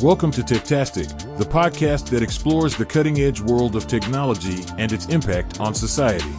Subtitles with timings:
[0.00, 1.08] Welcome to Techtastic,
[1.38, 6.32] the podcast that explores the cutting edge world of technology and its impact on society.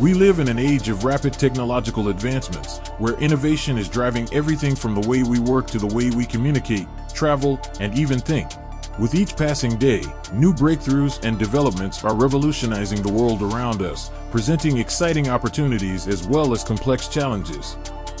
[0.00, 4.94] We live in an age of rapid technological advancements, where innovation is driving everything from
[4.94, 8.50] the way we work to the way we communicate, travel, and even think.
[8.98, 10.02] With each passing day,
[10.32, 16.54] new breakthroughs and developments are revolutionizing the world around us, presenting exciting opportunities as well
[16.54, 17.76] as complex challenges.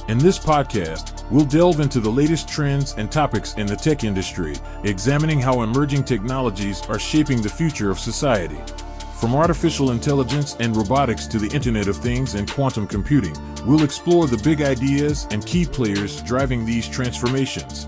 [0.08, 4.54] In this podcast, we'll delve into the latest trends and topics in the tech industry,
[4.84, 8.60] examining how emerging technologies are shaping the future of society.
[9.18, 14.26] From artificial intelligence and robotics to the Internet of Things and quantum computing, we'll explore
[14.26, 17.86] the big ideas and key players driving these transformations.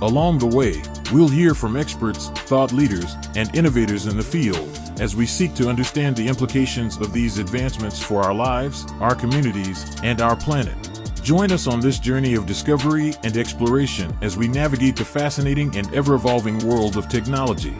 [0.00, 0.80] Along the way,
[1.12, 4.68] we'll hear from experts, thought leaders, and innovators in the field
[5.00, 9.84] as we seek to understand the implications of these advancements for our lives, our communities,
[10.04, 10.83] and our planet.
[11.24, 15.90] Join us on this journey of discovery and exploration as we navigate the fascinating and
[15.94, 17.74] ever evolving world of technology.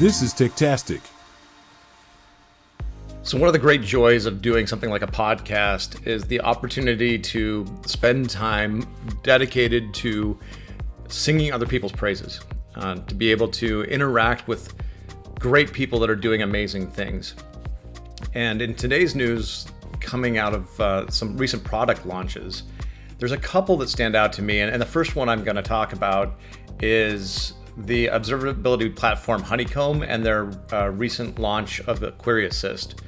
[0.00, 1.00] This is Techtastic.
[3.22, 7.20] So, one of the great joys of doing something like a podcast is the opportunity
[7.20, 8.84] to spend time
[9.22, 10.36] dedicated to
[11.06, 12.40] singing other people's praises,
[12.74, 14.74] uh, to be able to interact with
[15.38, 17.36] great people that are doing amazing things.
[18.34, 19.68] And in today's news,
[20.06, 22.62] coming out of uh, some recent product launches.
[23.18, 25.56] There's a couple that stand out to me, and, and the first one I'm going
[25.56, 26.38] to talk about
[26.80, 33.02] is the observability platform Honeycomb and their uh, recent launch of the Query Assist.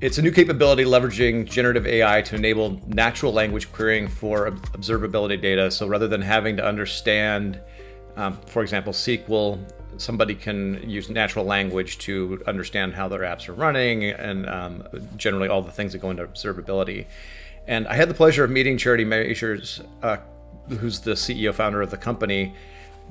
[0.00, 5.70] It's a new capability leveraging generative AI to enable natural language querying for observability data.
[5.70, 7.60] So rather than having to understand,
[8.16, 9.58] um, for example, SQL
[9.96, 14.84] somebody can use natural language to understand how their apps are running and um,
[15.16, 17.06] generally all the things that go into observability.
[17.66, 20.18] And I had the pleasure of meeting Charity Majors, uh,
[20.68, 22.54] who's the CEO founder of the company,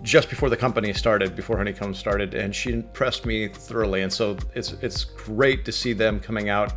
[0.02, 4.02] just before the company started, before Honeycomb started, and she impressed me thoroughly.
[4.02, 6.74] And so it's it's great to see them coming out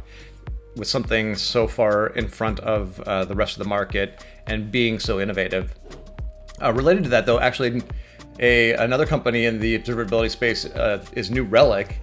[0.77, 4.99] with something so far in front of uh, the rest of the market and being
[4.99, 5.75] so innovative.
[6.63, 7.83] Uh, related to that, though, actually
[8.39, 12.01] a another company in the observability space uh, is New Relic,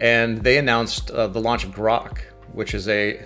[0.00, 2.18] and they announced uh, the launch of Grok,
[2.52, 3.24] which is a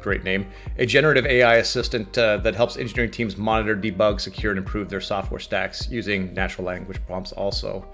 [0.00, 0.46] great name,
[0.78, 5.00] a generative AI assistant uh, that helps engineering teams monitor, debug, secure, and improve their
[5.00, 7.32] software stacks using natural language prompts.
[7.32, 7.86] Also,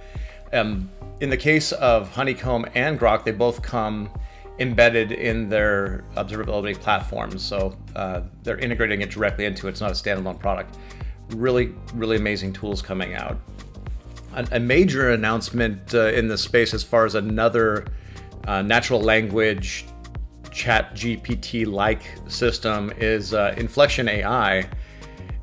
[0.53, 0.91] um,
[1.21, 4.11] in the case of Honeycomb and Grok, they both come
[4.59, 9.71] embedded in their observability platforms, so uh, they're integrating it directly into it.
[9.71, 10.77] It's not a standalone product.
[11.31, 13.41] Really, really amazing tools coming out
[14.33, 17.87] a, major announcement uh, in the space as far as another
[18.47, 19.87] uh, natural language
[20.51, 24.69] chat GPT like system is uh, Inflection AI.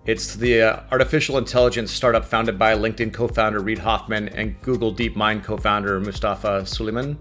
[0.05, 4.93] It's the uh, artificial intelligence startup founded by LinkedIn co founder Reid Hoffman and Google
[4.93, 7.17] DeepMind co founder Mustafa Suleyman.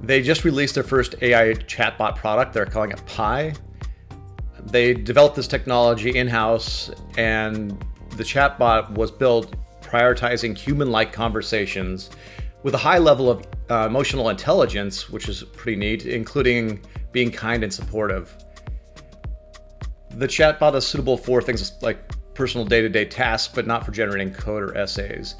[0.00, 2.52] They just released their first AI chatbot product.
[2.52, 3.54] They're calling it Pi.
[4.64, 7.70] They developed this technology in house, and
[8.16, 9.54] the chatbot was built
[9.92, 12.10] prioritizing human like conversations
[12.62, 16.80] with a high level of uh, emotional intelligence, which is pretty neat, including
[17.10, 18.34] being kind and supportive.
[20.10, 21.98] The chatbot is suitable for things like
[22.34, 25.34] personal day to day tasks, but not for generating code or essays.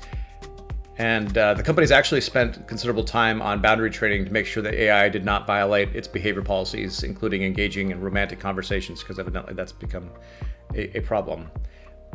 [0.98, 4.74] And uh, the company's actually spent considerable time on boundary training to make sure that
[4.74, 9.72] AI did not violate its behavior policies, including engaging in romantic conversations, because evidently that's
[9.72, 10.10] become
[10.74, 11.50] a, a problem.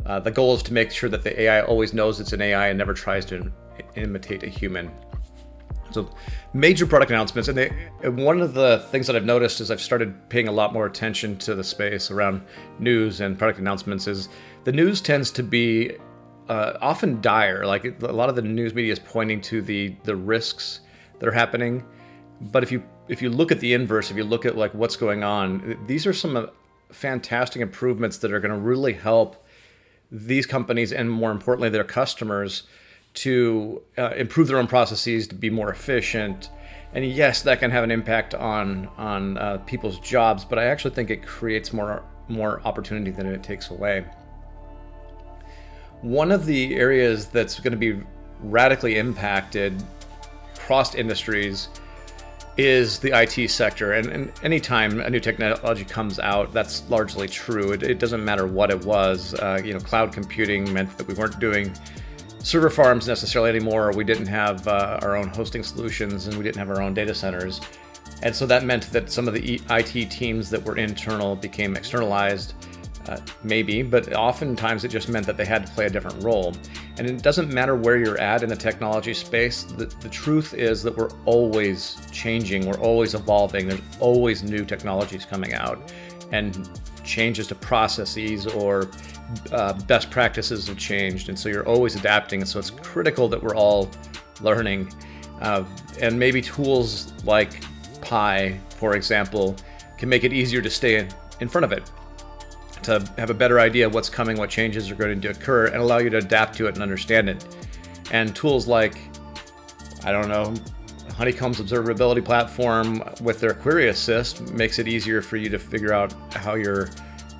[0.06, 2.68] Uh, the goal is to make sure that the AI always knows it's an AI
[2.68, 3.52] and never tries to
[3.96, 4.90] imitate a human.
[5.90, 6.10] So,
[6.52, 7.68] major product announcements, and, they,
[8.04, 11.36] one of the things that I've noticed is I've started paying a lot more attention
[11.38, 12.42] to the space around
[12.78, 14.06] news and product announcements.
[14.06, 14.28] Is
[14.64, 15.96] the news tends to be
[16.48, 17.64] uh, often dire.
[17.66, 20.80] Like a lot of the news media is pointing to the the risks
[21.18, 21.84] that are happening,
[22.40, 24.96] but if you if you look at the inverse, if you look at like what's
[24.96, 26.50] going on, these are some
[26.90, 29.44] fantastic improvements that are going to really help
[30.10, 32.64] these companies and more importantly their customers
[33.14, 36.50] to uh, improve their own processes to be more efficient.
[36.92, 40.94] And yes that can have an impact on on uh, people's jobs but i actually
[40.94, 44.04] think it creates more more opportunity than it takes away.
[46.02, 48.00] One of the areas that's going to be
[48.40, 49.82] radically impacted
[50.54, 51.68] across industries
[52.58, 53.92] is the IT sector.
[53.92, 57.72] And, and anytime a new technology comes out, that's largely true.
[57.72, 59.34] It, it doesn't matter what it was.
[59.34, 61.72] Uh, you know, cloud computing meant that we weren't doing
[62.40, 63.92] server farms necessarily anymore.
[63.92, 67.14] We didn't have uh, our own hosting solutions and we didn't have our own data
[67.14, 67.60] centers.
[68.22, 72.54] And so that meant that some of the IT teams that were internal became externalized.
[73.08, 76.54] Uh, maybe, but oftentimes it just meant that they had to play a different role.
[76.98, 80.82] And it doesn't matter where you're at in the technology space, the, the truth is
[80.82, 85.90] that we're always changing, we're always evolving, there's always new technologies coming out,
[86.32, 86.68] and
[87.02, 88.90] changes to processes or
[89.52, 91.30] uh, best practices have changed.
[91.30, 92.42] And so you're always adapting.
[92.42, 93.88] And so it's critical that we're all
[94.42, 94.92] learning.
[95.40, 95.64] Uh,
[95.98, 97.64] and maybe tools like
[98.02, 99.56] Pi, for example,
[99.96, 101.08] can make it easier to stay in,
[101.40, 101.90] in front of it
[102.88, 105.76] to have a better idea of what's coming, what changes are going to occur, and
[105.76, 107.44] allow you to adapt to it and understand it.
[108.12, 108.98] And tools like,
[110.04, 110.54] I don't know,
[111.14, 116.14] Honeycomb's observability platform with their Query Assist makes it easier for you to figure out
[116.34, 116.88] how your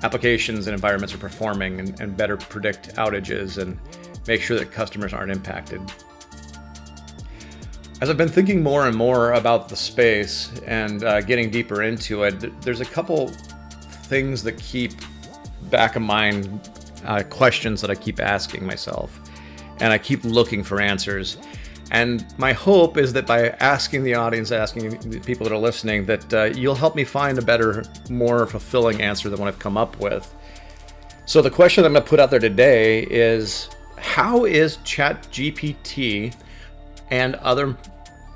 [0.03, 3.79] applications and environments are performing and, and better predict outages and
[4.27, 5.81] make sure that customers aren't impacted.
[8.01, 12.23] As I've been thinking more and more about the space and uh, getting deeper into
[12.23, 13.29] it, there's a couple
[14.03, 14.93] things that keep
[15.63, 16.69] back of mind
[17.05, 19.19] uh, questions that I keep asking myself,
[19.79, 21.37] and I keep looking for answers.
[21.91, 26.05] And my hope is that by asking the audience, asking the people that are listening,
[26.05, 29.75] that uh, you'll help me find a better, more fulfilling answer than what I've come
[29.75, 30.31] up with.
[31.25, 36.35] So the question I'm going to put out there today is, how is ChatGPT
[37.09, 37.75] and other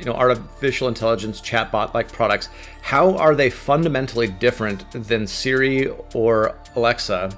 [0.04, 2.50] you know artificial intelligence chatbot like products
[2.82, 7.32] how are they fundamentally different than siri or alexa?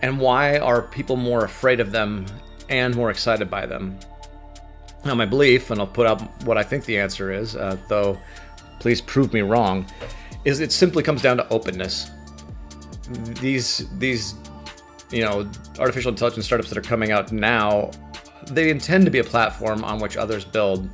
[0.00, 2.26] And why are people more afraid of them
[2.68, 3.98] and more excited by them?
[5.04, 8.18] Now my belief and i'll put up what i think the answer is uh, though
[8.78, 9.86] please prove me wrong
[10.44, 12.10] is it simply comes down to openness.
[13.40, 14.34] These these
[15.10, 17.90] you know artificial intelligence startups that are coming out now
[18.48, 20.88] they intend to be a platform on which others build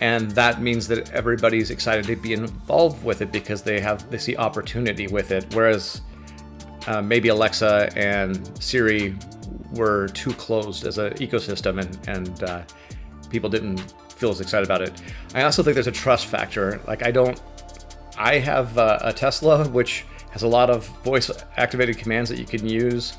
[0.00, 4.18] and that means that everybody's excited to be involved with it because they have they
[4.18, 5.54] see opportunity with it.
[5.54, 6.02] Whereas
[6.86, 9.14] uh, maybe alexa and siri
[9.72, 12.62] were too closed as an ecosystem and and uh,
[13.30, 15.02] people didn't feel as excited about it.
[15.34, 16.80] I also think there's a trust factor.
[16.86, 17.40] Like i don't
[18.18, 22.66] i have a tesla which has a lot of voice activated commands that you can
[22.66, 23.16] use.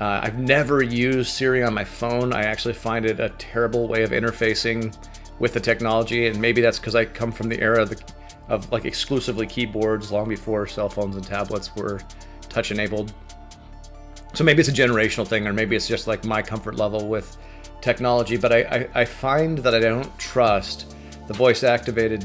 [0.00, 2.32] Uh, i've never used siri on my phone.
[2.32, 4.96] I actually find it a terrible way of interfacing
[5.42, 8.00] with the technology, and maybe that's because I come from the era of, the,
[8.46, 12.00] of like exclusively keyboards long before cell phones and tablets were
[12.48, 13.12] touch enabled.
[14.34, 17.36] So maybe it's a generational thing, or maybe it's just like my comfort level with
[17.80, 18.36] technology.
[18.36, 20.94] But I, I, I find that I don't trust
[21.26, 22.24] the voice activated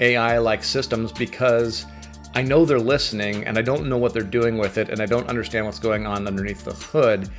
[0.00, 1.84] AI like systems because
[2.34, 5.06] I know they're listening and I don't know what they're doing with it and I
[5.06, 7.30] don't understand what's going on underneath the hood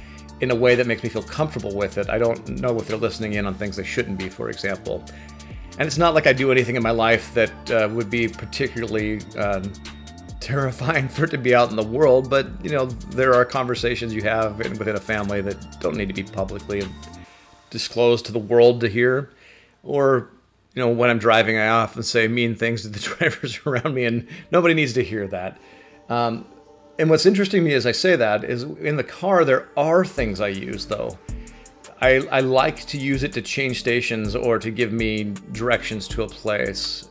[0.42, 2.10] in a way that makes me feel comfortable with it.
[2.10, 5.04] I don't know if they're listening in on things they shouldn't be, for example.
[5.80, 9.22] And it's not like I do anything in my life that uh, would be particularly
[9.38, 9.72] um,
[10.40, 14.14] terrifying for it to be out in the world, but you know, there are conversations
[14.14, 16.84] you have within a family that don't need to be publicly
[17.70, 19.32] disclosed to the world to hear.
[19.84, 20.30] Or,
[20.74, 24.06] you know, when I'm driving, I often say mean things to the drivers around me,
[24.06, 25.58] and nobody needs to hear that.
[26.10, 26.46] Um,
[27.00, 30.04] and what's interesting to me as I say that is in the car, there are
[30.04, 31.18] things I use though.
[32.02, 36.24] I, I like to use it to change stations or to give me directions to
[36.24, 37.10] a place.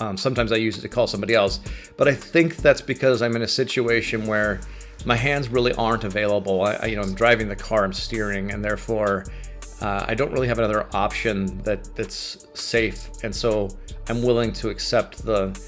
[0.00, 1.60] Um, sometimes I use it to call somebody else,
[1.96, 4.60] but I think that's because I'm in a situation where
[5.04, 6.62] my hands really aren't available.
[6.62, 9.24] I, you know, I'm driving the car, I'm steering, and therefore
[9.80, 13.68] uh, I don't really have another option that that's safe, and so
[14.08, 15.58] I'm willing to accept the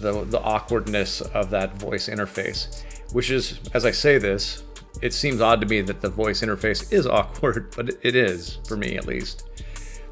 [0.00, 4.64] the, the awkwardness of that voice interface which is, as I say this,
[5.00, 8.76] it seems odd to me that the voice interface is awkward, but it is for
[8.76, 9.48] me at least.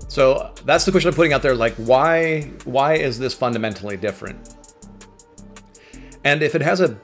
[0.08, 1.54] So that's the question I'm putting out there.
[1.54, 4.56] Like, why why is this fundamentally different?
[6.24, 6.98] And if it has a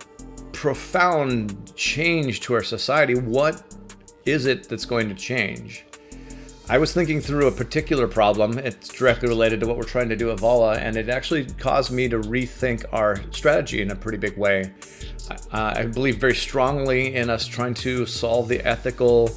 [0.53, 3.63] profound change to our society, what
[4.25, 5.86] is it that's going to change?
[6.69, 8.59] I was thinking through a particular problem.
[8.59, 11.93] It's directly related to what we're trying to do at Vala, and it actually caused
[11.93, 14.73] me to rethink our strategy in a pretty big way.
[15.53, 19.31] Uh, I believe very strongly in us trying to solve the ethical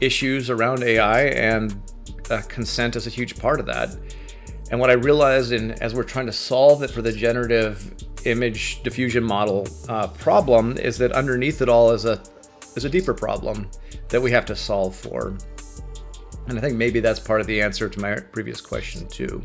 [0.00, 1.80] issues around AI, and
[2.28, 3.96] uh, consent is a huge part of that.
[4.70, 7.94] And what I realized, in as we're trying to solve it for the generative
[8.26, 12.22] image diffusion model uh, problem, is that underneath it all is a
[12.76, 13.70] is a deeper problem
[14.10, 15.34] that we have to solve for.
[16.48, 19.42] And I think maybe that's part of the answer to my previous question, too.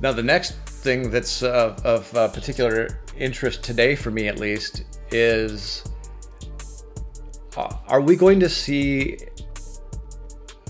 [0.00, 4.84] Now, the next thing that's uh, of uh, particular interest today, for me at least,
[5.10, 5.84] is
[7.56, 9.18] uh, are we going to see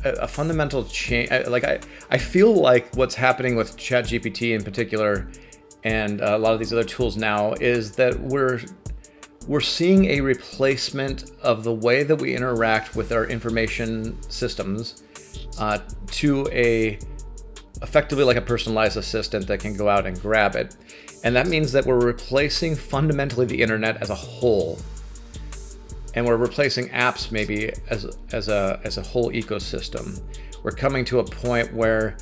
[0.05, 1.31] a, fundamental change?
[1.49, 5.29] Like, I, I feel like what's happening with ChatGPT in particular
[5.85, 8.61] and a lot of these other tools now is that we're
[9.47, 15.03] we're seeing a replacement of the way that we interact with our information systems
[15.59, 16.99] uh, to a
[17.83, 20.77] effectively like a personalized assistant that can go out and grab it.
[21.25, 24.79] And that means that we're replacing fundamentally the internet as a whole.
[26.15, 30.23] And we're replacing apps maybe as, as, a, as a whole ecosystem.
[30.63, 32.17] We're coming to a point where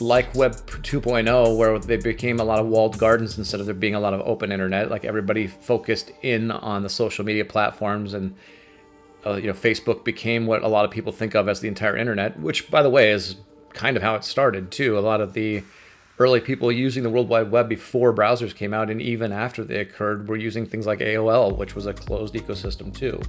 [0.00, 3.94] like Web 2.0, where they became a lot of walled gardens instead of there being
[3.94, 4.90] a lot of open internet.
[4.90, 8.34] Like everybody focused in on the social media platforms, and
[9.26, 11.96] uh, you know, Facebook became what a lot of people think of as the entire
[11.96, 12.38] internet.
[12.40, 13.36] Which, by the way, is
[13.72, 14.98] kind of how it started too.
[14.98, 15.62] A lot of the
[16.18, 19.80] early people using the World Wide Web before browsers came out, and even after they
[19.80, 23.20] occurred, were using things like AOL, which was a closed ecosystem too.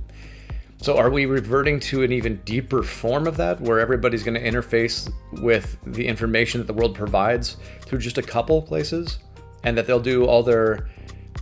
[0.81, 4.43] So are we reverting to an even deeper form of that where everybody's going to
[4.43, 9.19] interface with the information that the world provides through just a couple places?
[9.63, 10.89] And that they'll do all their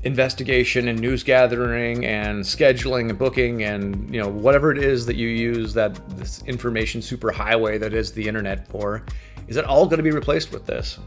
[0.04, 5.18] investigation and news gathering and scheduling and booking and you know whatever it is that
[5.18, 9.04] you use that this information superhighway that is the internet for
[9.50, 11.00] is it all going to be replaced with this?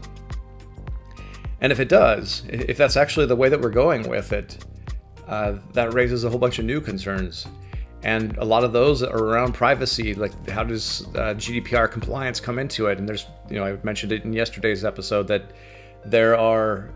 [1.61, 4.63] And if it does if that's actually the way that we're going with it
[5.27, 7.47] uh, that raises a whole bunch of new concerns
[8.03, 12.59] and a lot of those are around privacy like how does uh, gdpr compliance come
[12.59, 12.97] into it?
[12.97, 15.51] And there's you know i mentioned it in yesterday's episode that
[16.05, 16.91] there are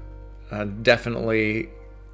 [0.52, 1.70] uh, definitely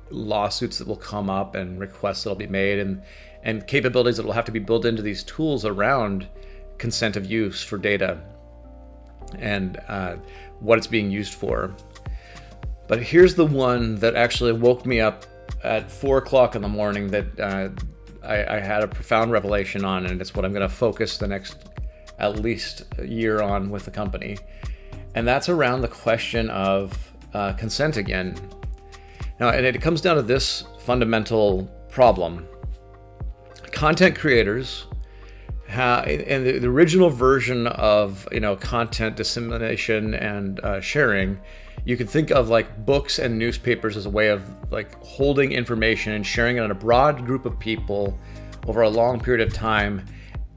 [0.10, 3.02] lawsuits that will come up and requests that'll be made and
[3.44, 6.28] and capabilities that will have to be built into these tools around
[6.78, 8.22] consent of use for data
[9.38, 10.16] and uh,
[10.60, 11.76] what it's being used for.
[12.88, 15.26] But here's the one that actually woke me up
[15.64, 17.70] at four o'clock in the morning that uh,
[18.24, 21.28] I, I had a profound revelation on, and it's what I'm going to focus the
[21.28, 21.70] next
[22.20, 24.38] at least year on with the company.
[25.16, 28.36] And that's around the question of uh, consent again.
[29.40, 32.48] Now, and it comes down to this fundamental problem
[33.74, 34.86] content creators
[35.68, 41.40] have, the, the, original version of you know content dissemination and uh, sharing
[41.86, 46.14] you can think of like books and newspapers as a way of like holding information
[46.14, 48.18] and sharing it on a broad group of people
[48.68, 50.06] over a long period of time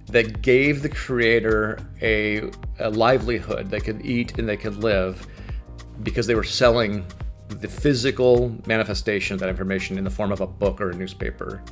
[0.06, 5.26] that gave the creator a, a livelihood they could eat and they could live
[6.02, 7.04] because they were selling
[7.49, 11.62] the physical manifestation of that information in the form of a book or a newspaper.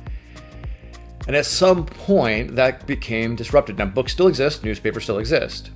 [1.27, 3.77] And at some point, that became disrupted.
[3.77, 5.71] Now, books still exist, newspapers still exist.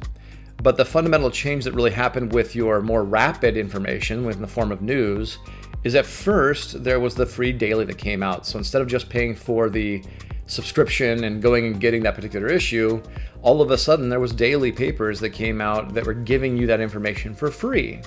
[0.61, 4.71] But the fundamental change that really happened with your more rapid information in the form
[4.71, 5.37] of news
[5.83, 8.45] is at first there was the free daily that came out.
[8.45, 10.03] So instead of just paying for the
[10.47, 13.01] subscription and going and getting that particular issue,
[13.41, 16.67] all of a sudden there was daily papers that came out that were giving you
[16.67, 18.01] that information for free.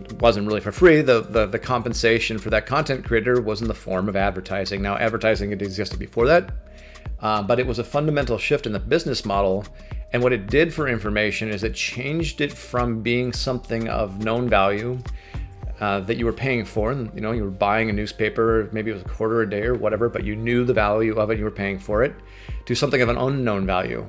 [0.00, 1.02] It wasn't really for free.
[1.02, 4.82] The, the, the compensation for that content creator was in the form of advertising.
[4.82, 6.52] Now, advertising had existed before that,
[7.20, 9.64] uh, but it was a fundamental shift in the business model
[10.12, 14.48] and what it did for information is it changed it from being something of known
[14.48, 14.98] value
[15.80, 16.92] uh, that you were paying for.
[16.92, 19.62] And, you know, you were buying a newspaper, maybe it was a quarter a day
[19.62, 22.14] or whatever, but you knew the value of it, you were paying for it,
[22.66, 24.06] to something of an unknown value.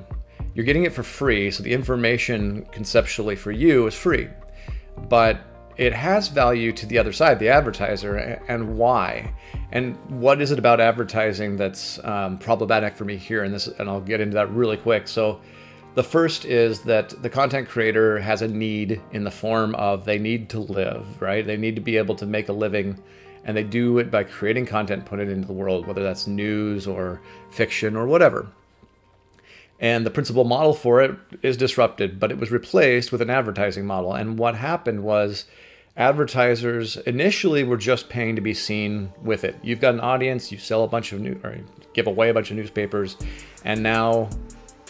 [0.53, 4.29] You're getting it for free, so the information conceptually for you is free.
[5.09, 5.41] But
[5.77, 8.15] it has value to the other side, the advertiser,
[8.47, 9.33] and why.
[9.71, 13.43] And what is it about advertising that's um, problematic for me here?
[13.43, 15.07] And this, and I'll get into that really quick.
[15.07, 15.41] So,
[15.95, 20.19] the first is that the content creator has a need in the form of they
[20.19, 21.45] need to live, right?
[21.45, 23.01] They need to be able to make a living,
[23.45, 26.85] and they do it by creating content, put it into the world, whether that's news
[26.85, 28.47] or fiction or whatever.
[29.79, 33.85] And the principal model for it is disrupted, but it was replaced with an advertising
[33.85, 34.13] model.
[34.13, 35.45] And what happened was
[35.97, 39.55] advertisers initially were just paying to be seen with it.
[39.63, 41.57] You've got an audience, you sell a bunch of new, or
[41.93, 43.15] give away a bunch of newspapers,
[43.63, 44.29] and now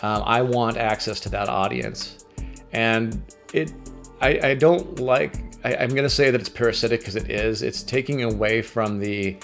[0.06, 2.26] um, I want access to that audience,
[2.72, 3.74] and it.
[4.22, 5.36] I, I don't like.
[5.64, 7.64] I, am going to say that it's parasitic because it is.
[7.64, 9.36] It's taking away from the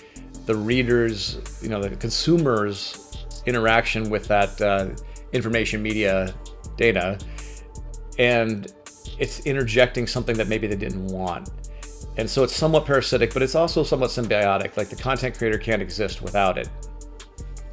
[0.45, 4.89] the readers, you know, the consumers' interaction with that uh,
[5.33, 6.31] information media
[6.77, 7.17] data,
[8.19, 8.71] and
[9.17, 11.49] it's interjecting something that maybe they didn't want.
[12.17, 14.77] And so it's somewhat parasitic, but it's also somewhat symbiotic.
[14.77, 16.69] Like the content creator can't exist without it.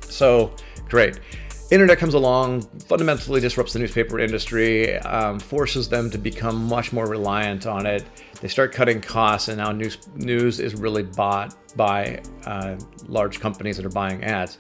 [0.01, 0.57] So
[0.89, 1.21] great
[1.71, 7.07] internet comes along, fundamentally disrupts the newspaper industry, um, forces them to become much more
[7.07, 8.05] reliant on it.
[8.41, 13.77] They start cutting costs, and now news news is really bought by uh, large companies
[13.77, 14.59] that are buying ads.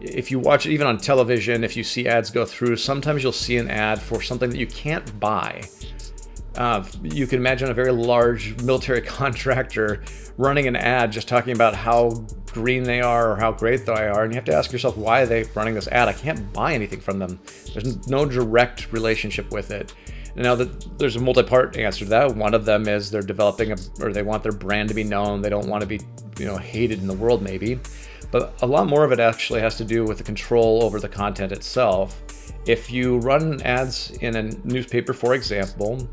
[0.00, 3.32] If you watch it even on television, if you see ads go through, sometimes you'll
[3.32, 5.62] see an ad for something that you can't buy.
[6.56, 10.02] Uh, you can imagine a very large military contractor
[10.36, 12.10] running an ad just talking about how
[12.52, 15.22] green they are or how great they are, and you have to ask yourself why
[15.22, 16.08] are they running this ad?
[16.08, 17.40] I can't buy anything from them.
[17.72, 19.94] There's no direct relationship with it.
[20.36, 22.34] Now that there's a multi-part answer to that.
[22.34, 25.42] One of them is they're developing a, or they want their brand to be known.
[25.42, 26.00] They don't want to be,
[26.38, 27.78] you know, hated in the world maybe.
[28.32, 31.08] But a lot more of it actually has to do with the control over the
[31.08, 32.20] content itself.
[32.66, 36.08] If you run ads in a newspaper, for example,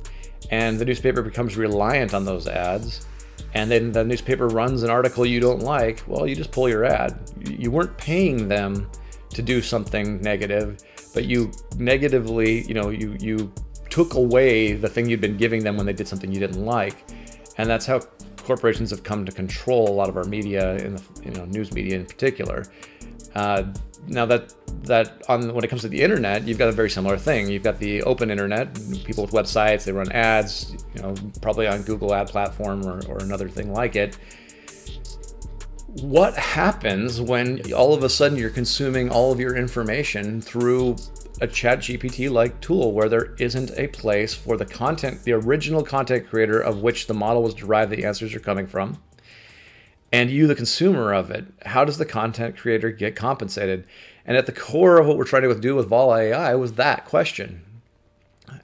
[0.51, 3.05] and the newspaper becomes reliant on those ads,
[3.53, 6.85] and then the newspaper runs an article you don't like, well, you just pull your
[6.85, 7.17] ad.
[7.43, 8.89] You weren't paying them
[9.29, 13.51] to do something negative, but you negatively, you know, you you
[13.89, 17.09] took away the thing you'd been giving them when they did something you didn't like,
[17.57, 17.99] and that's how
[18.43, 21.73] corporations have come to control a lot of our media, in the you know news
[21.73, 22.65] media in particular.
[23.35, 23.63] Uh,
[24.07, 24.53] now that
[24.83, 27.49] that on when it comes to the internet, you've got a very similar thing.
[27.49, 28.73] You've got the open internet,
[29.05, 33.17] people with websites, they run ads, you know, probably on Google Ad Platform or, or
[33.19, 34.17] another thing like it.
[36.01, 40.95] What happens when all of a sudden you're consuming all of your information through
[41.41, 45.83] a chat GPT like tool where there isn't a place for the content, the original
[45.83, 48.97] content creator of which the model was derived, the answers are coming from,
[50.11, 53.85] and you, the consumer of it, how does the content creator get compensated?
[54.25, 57.05] And at the core of what we're trying to do with Vala AI was that
[57.05, 57.63] question.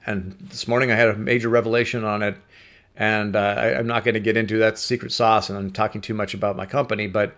[0.06, 2.36] And this morning I had a major revelation on it.
[2.96, 6.00] And uh, I, I'm not going to get into that secret sauce, and I'm talking
[6.00, 7.36] too much about my company, but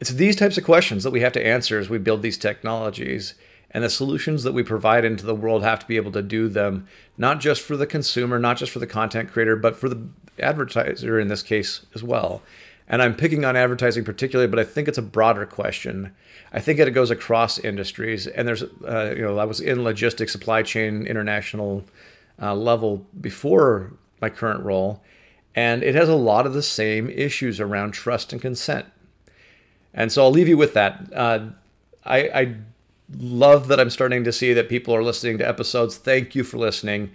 [0.00, 3.34] it's these types of questions that we have to answer as we build these technologies.
[3.70, 6.48] And the solutions that we provide into the world have to be able to do
[6.48, 10.08] them, not just for the consumer, not just for the content creator, but for the
[10.38, 12.42] advertiser in this case as well.
[12.88, 16.14] And I'm picking on advertising particularly, but I think it's a broader question.
[16.52, 18.26] I think it goes across industries.
[18.26, 21.84] And there's, uh, you know, I was in logistics, supply chain, international
[22.40, 25.02] uh, level before my current role,
[25.54, 28.86] and it has a lot of the same issues around trust and consent.
[29.92, 31.12] And so I'll leave you with that.
[31.14, 31.46] Uh,
[32.04, 32.54] I, I
[33.18, 35.96] love that I'm starting to see that people are listening to episodes.
[35.96, 37.10] Thank you for listening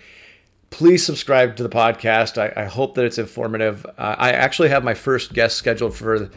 [0.71, 2.37] please subscribe to the podcast.
[2.39, 3.85] I, I hope that it's informative.
[3.85, 6.31] Uh, I actually have my first guest scheduled for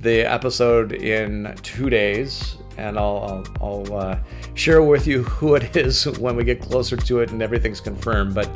[0.00, 4.18] the episode in two days, and I'll, I'll, I'll uh,
[4.54, 8.34] share with you who it is when we get closer to it and everything's confirmed.
[8.34, 8.48] But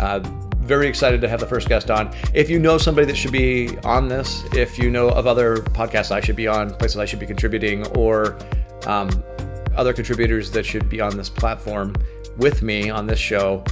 [0.00, 0.20] uh,
[0.58, 2.14] very excited to have the first guest on.
[2.34, 6.10] If you know somebody that should be on this, if you know of other podcasts
[6.10, 8.38] I should be on, places I should be contributing, or
[8.86, 9.10] um,
[9.74, 11.94] other contributors that should be on this platform
[12.36, 13.64] with me on this show,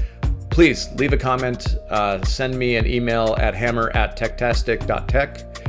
[0.58, 5.67] please leave a comment, uh, send me an email at hammer at techtastic.tech.